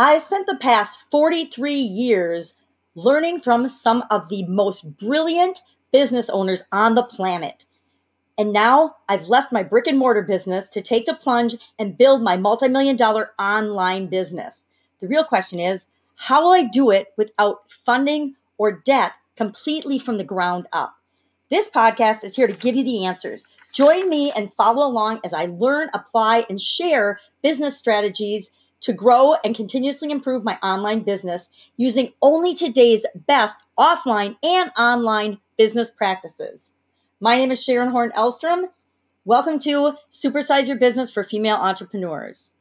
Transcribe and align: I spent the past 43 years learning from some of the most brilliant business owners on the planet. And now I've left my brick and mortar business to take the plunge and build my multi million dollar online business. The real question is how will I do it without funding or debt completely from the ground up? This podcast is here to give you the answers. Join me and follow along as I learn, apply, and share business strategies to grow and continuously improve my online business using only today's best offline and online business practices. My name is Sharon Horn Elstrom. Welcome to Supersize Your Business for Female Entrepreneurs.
I 0.00 0.16
spent 0.16 0.46
the 0.46 0.56
past 0.56 0.98
43 1.10 1.74
years 1.74 2.54
learning 2.94 3.40
from 3.40 3.68
some 3.68 4.02
of 4.10 4.30
the 4.30 4.44
most 4.44 4.96
brilliant 4.96 5.58
business 5.92 6.30
owners 6.30 6.62
on 6.72 6.94
the 6.94 7.02
planet. 7.02 7.66
And 8.38 8.50
now 8.50 8.96
I've 9.10 9.28
left 9.28 9.52
my 9.52 9.62
brick 9.62 9.86
and 9.86 9.98
mortar 9.98 10.22
business 10.22 10.68
to 10.68 10.80
take 10.80 11.04
the 11.04 11.12
plunge 11.12 11.56
and 11.78 11.98
build 11.98 12.22
my 12.22 12.38
multi 12.38 12.66
million 12.66 12.96
dollar 12.96 13.32
online 13.38 14.06
business. 14.06 14.64
The 15.00 15.06
real 15.06 15.22
question 15.22 15.60
is 15.60 15.84
how 16.16 16.44
will 16.44 16.52
I 16.52 16.64
do 16.64 16.90
it 16.90 17.08
without 17.18 17.70
funding 17.70 18.36
or 18.56 18.72
debt 18.72 19.12
completely 19.36 19.98
from 19.98 20.16
the 20.16 20.24
ground 20.24 20.66
up? 20.72 20.96
This 21.50 21.68
podcast 21.68 22.24
is 22.24 22.36
here 22.36 22.46
to 22.46 22.54
give 22.54 22.74
you 22.74 22.84
the 22.84 23.04
answers. 23.04 23.44
Join 23.74 24.08
me 24.08 24.32
and 24.34 24.50
follow 24.54 24.86
along 24.86 25.20
as 25.26 25.34
I 25.34 25.44
learn, 25.44 25.90
apply, 25.92 26.46
and 26.48 26.58
share 26.58 27.20
business 27.42 27.76
strategies 27.76 28.50
to 28.80 28.92
grow 28.92 29.34
and 29.44 29.54
continuously 29.54 30.10
improve 30.10 30.44
my 30.44 30.58
online 30.62 31.00
business 31.00 31.50
using 31.76 32.12
only 32.22 32.54
today's 32.54 33.06
best 33.26 33.58
offline 33.78 34.36
and 34.42 34.70
online 34.78 35.38
business 35.56 35.90
practices. 35.90 36.72
My 37.20 37.36
name 37.36 37.50
is 37.50 37.62
Sharon 37.62 37.90
Horn 37.90 38.12
Elstrom. 38.16 38.70
Welcome 39.24 39.58
to 39.60 39.94
Supersize 40.10 40.66
Your 40.66 40.78
Business 40.78 41.10
for 41.10 41.22
Female 41.22 41.56
Entrepreneurs. 41.56 42.54